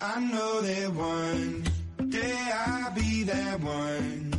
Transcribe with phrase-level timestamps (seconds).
[0.00, 4.30] i know that one，did i be that one？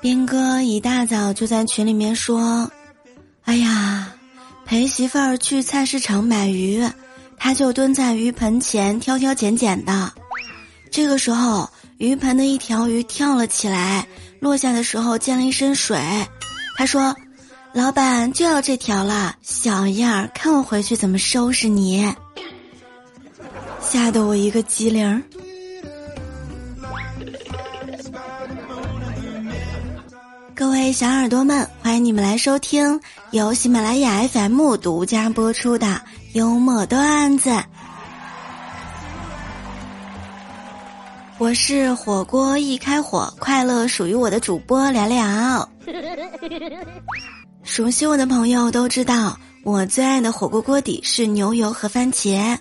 [0.00, 2.70] 斌哥一大早就在群里面说
[3.42, 4.12] ：“哎呀，
[4.64, 6.80] 陪媳妇儿去菜市场买鱼，
[7.36, 10.12] 他就蹲在鱼盆前挑挑拣拣的。
[10.92, 11.68] 这个时候，
[11.98, 14.06] 鱼盆的一条鱼跳了起来，
[14.38, 15.98] 落下的时候溅了一身水。
[16.76, 17.16] 他说
[17.74, 22.14] ：‘老板就要这条了，小样儿，看我回去怎么收拾你！’
[23.92, 25.22] 吓得我一个机灵。”
[30.54, 32.98] 各位小耳朵们，欢迎你们来收听
[33.32, 36.00] 由喜马拉雅 FM 独家播出的
[36.32, 37.50] 幽默段子。
[41.36, 45.68] 我是火锅一开火，快乐属于我的主播聊聊。
[47.62, 52.56] 熟悉我的朋友都知道，我最爱的火锅锅底是牛油和番茄，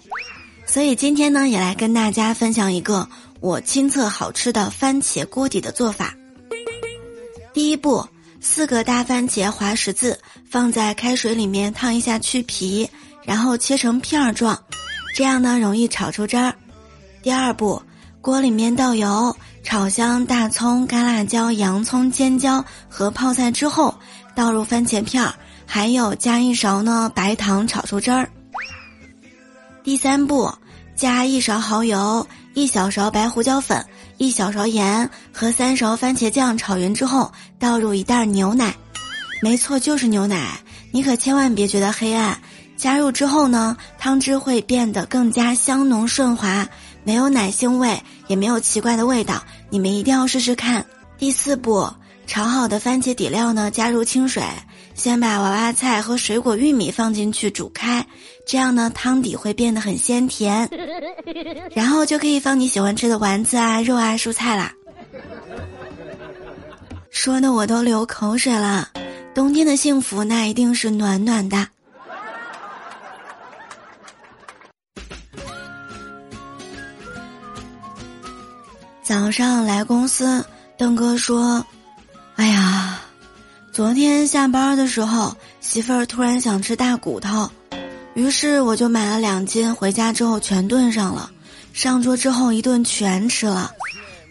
[0.72, 3.06] 所以今天呢，也来跟大家分享一个
[3.42, 6.16] 我亲测好吃的番茄锅底的做法。
[7.52, 8.08] 第一步，
[8.40, 10.18] 四个大番茄划十字，
[10.50, 12.90] 放在开水里面烫一下去皮，
[13.26, 14.58] 然后切成片儿状，
[15.14, 16.56] 这样呢容易炒出汁儿。
[17.22, 17.82] 第二步，
[18.22, 23.94] 锅里面倒油，炒香大葱、干辣椒、洋葱、尖椒和泡菜之后，
[24.34, 25.34] 倒入番茄片儿，
[25.66, 28.32] 还有加一勺呢白糖炒出汁儿。
[29.84, 30.54] 第三步，
[30.96, 33.84] 加一勺蚝油，一小勺白胡椒粉。
[34.18, 38.76] 一小勺盐和三勺番茄酱炒匀之后，倒入一袋牛奶，
[39.42, 40.60] 没错，就是牛奶。
[40.92, 42.40] 你可千万别觉得黑暗。
[42.78, 46.68] 加入之后呢，汤汁会变得更加香浓顺滑，
[47.04, 49.42] 没有奶腥味，也没有奇怪的味道。
[49.72, 50.86] 你们一定要试试看。
[51.18, 51.92] 第四步，
[52.28, 54.44] 炒好的番茄底料呢，加入清水，
[54.94, 58.06] 先把娃娃菜和水果玉米放进去煮开。
[58.46, 60.70] 这样呢，汤底会变得很鲜甜，
[61.74, 64.74] 然后就可以放你喜欢吃的丸子啊、肉啊、蔬菜啦。
[67.10, 68.90] 说的我都流口水了。
[69.34, 71.68] 冬天的幸福那一定是暖暖的。
[79.04, 80.44] 早上来公司，
[80.78, 81.66] 邓哥说：“哎呀，
[83.72, 87.50] 昨天下班的时候，媳妇儿突然想吃大骨头。”
[88.16, 91.32] 于是我就买了两斤，回家之后全炖上了。
[91.72, 93.72] 上桌之后一顿全吃了。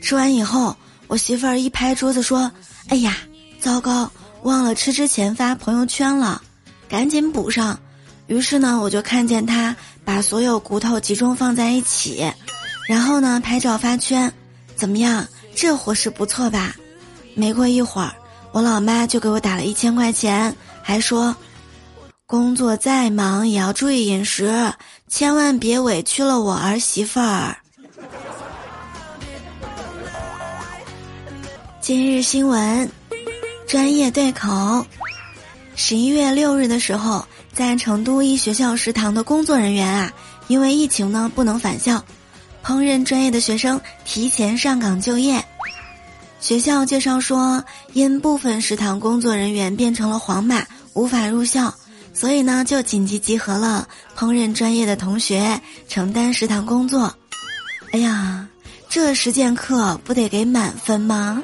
[0.03, 2.53] 吃完以后，我媳妇儿一拍桌子说
[2.89, 3.17] ：“哎呀，
[3.59, 4.11] 糟糕，
[4.43, 6.43] 忘了吃之前发朋友圈了，
[6.87, 7.79] 赶紧补上。”
[8.29, 9.75] 于是呢，我就看见她
[10.05, 12.31] 把所有骨头集中放在一起，
[12.87, 14.31] 然后呢拍照发圈。
[14.77, 16.77] 怎么样，这伙食不错吧？
[17.35, 18.13] 没过一会儿，
[18.53, 21.35] 我老妈就给我打了一千块钱，还说。
[22.27, 24.73] 工作再忙也要注意饮食，
[25.09, 27.57] 千万别委屈了我儿媳妇儿。
[31.81, 32.89] 今日新闻，
[33.67, 34.87] 专业对口。
[35.75, 40.13] 十一月六日的时候，在成都一学校食堂的工作人员啊，
[40.47, 42.05] 因为疫情呢不能返校，
[42.65, 45.45] 烹饪专业的学生提前上岗就业。
[46.41, 47.63] 学校介绍说，
[47.93, 51.73] 因部分食堂工作人员变成了黄码，无法入校。
[52.13, 53.87] 所以呢，就紧急集合了
[54.17, 57.15] 烹饪专业的同学承担食堂工作。
[57.93, 58.49] 哎呀，
[58.89, 61.43] 这实践课不得给满分吗？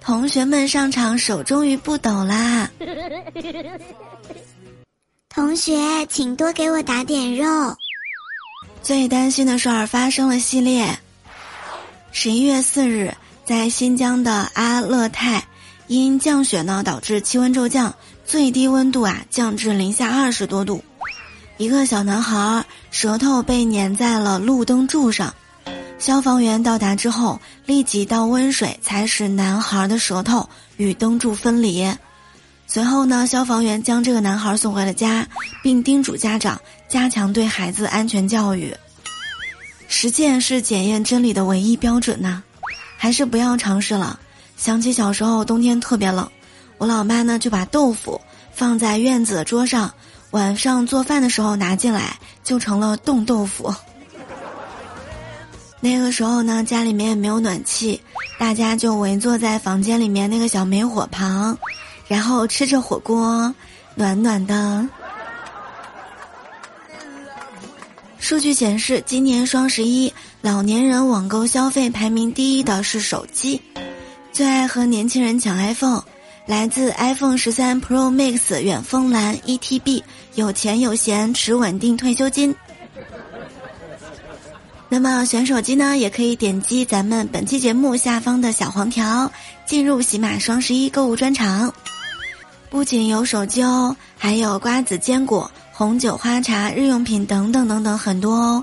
[0.00, 2.68] 同学们上场，手终于不抖啦！
[5.30, 7.46] 同学，请多给我打点肉。
[8.82, 10.98] 最担心的事儿发生了，系列。
[12.12, 15.44] 十一月四日，在新疆的阿勒泰，
[15.86, 17.94] 因降雪呢，导致气温骤降。
[18.26, 20.84] 最低温度啊降至零下二十多度，
[21.56, 25.34] 一个小男孩舌头被粘在了路灯柱上，
[25.98, 31.92] 消防员到达之后立即倒温水，才使男孩的舌头与灯柱分离。
[32.68, 35.26] 随后呢，消防员将这个男孩送回了家，
[35.60, 38.72] 并叮嘱家长加强对孩子安全教育。
[39.92, 42.40] 实践是检验真理的唯一标准呐，
[42.96, 44.18] 还是不要尝试了。
[44.56, 46.30] 想起小时候冬天特别冷。
[46.78, 48.18] 我老妈呢就把豆腐
[48.54, 49.92] 放在院子的桌上，
[50.30, 53.74] 晚上做饭的时候拿进来，就成了冻豆腐。
[55.80, 58.00] 那个时候呢，家里面也没有暖气，
[58.38, 61.58] 大家就围坐在房间里面那个小煤火旁，
[62.06, 63.52] 然后吃着火锅，
[63.96, 64.88] 暖暖的。
[68.30, 73.60] 数据显示，今年双十一，老年人网购消费排名第一的是手机，
[74.30, 76.04] 最爱和年轻人抢 iPhone。
[76.46, 80.04] 来自 iPhone 十三 Pro Max 远峰蓝 1TB，
[80.36, 82.54] 有钱有闲，持稳定退休金。
[84.88, 89.28] 那么选手机呢，也可以点击咱们本期节目下方的小黄条，
[89.66, 91.74] 进入喜马双十一购物专场。
[92.70, 95.50] 不仅有手机哦，还有瓜子、坚果、
[95.80, 98.62] 红酒、花茶、日用品等等等等很多哦，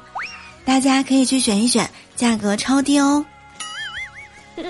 [0.64, 3.26] 大家可以去选一选，价格超低哦。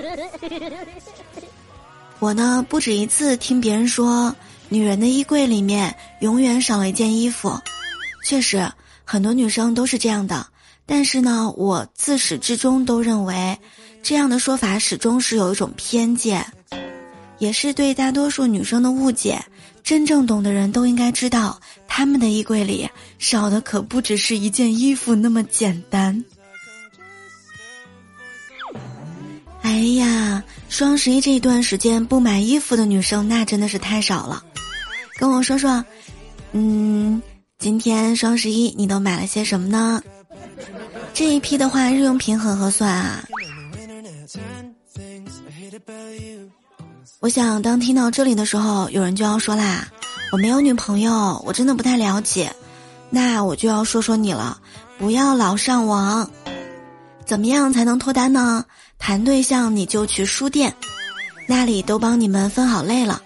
[2.20, 4.34] 我呢，不止一次听别人说，
[4.70, 7.60] 女人的衣柜里面永远少了一件衣服，
[8.24, 8.66] 确实，
[9.04, 10.48] 很多女生都是这样的。
[10.86, 13.60] 但是呢，我自始至终都认为，
[14.02, 16.50] 这样的说法始终是有一种偏见，
[17.40, 19.40] 也是对大多数女生的误解。
[19.84, 22.90] 真正懂的人都应该知道，他们的衣柜里
[23.20, 26.26] 少的可不只是一件衣服那么简单。
[29.62, 34.44] 哎呀，双十一这一段时间不买衣服的女生那真的是太少了。
[35.18, 35.84] 跟我说说，
[36.52, 37.22] 嗯，
[37.60, 40.02] 今天双十一你都买了些什么呢？
[41.14, 43.24] 这一批的话，日用品很合算啊。
[47.28, 49.86] 我想，当听到这里的时候，有人就要说啦
[50.32, 52.56] ：“我没有女朋友，我真的不太了解。”
[53.12, 54.58] 那我就要说说你了，
[54.98, 56.32] 不要老上网。
[57.26, 58.64] 怎么样才能脱单呢？
[58.98, 60.74] 谈对象你就去书店，
[61.50, 63.22] 那里都帮你们分好类了。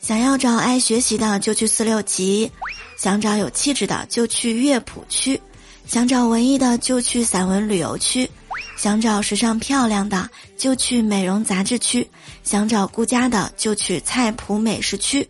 [0.00, 2.50] 想要找爱学习的就去四六级，
[2.98, 5.38] 想找有气质的就去乐谱区。
[5.86, 8.30] 想找文艺的就去散文旅游区，
[8.76, 12.08] 想找时尚漂亮的就去美容杂志区，
[12.44, 15.28] 想找顾家的就去菜谱美食区，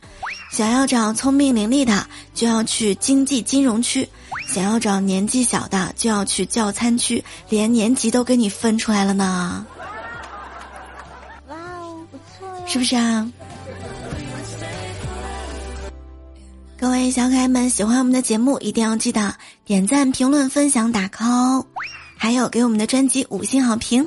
[0.50, 4.08] 想要找聪明伶俐的就要去经济金融区，
[4.52, 9.64] 想要找年纪小的就要去教餐区，连年级都给你分出来了呢。
[11.48, 13.31] 哇哦，不错呀，是不是啊？
[16.78, 19.34] 各位小可爱们，喜欢我们的节目，一定要记得
[19.64, 21.64] 点赞、评论、分享、打 call，
[22.16, 24.06] 还有给我们的专辑五星好评。